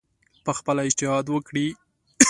پخپله 0.45 0.81
اجتهاد 0.87 1.25
وکړي 1.33 1.67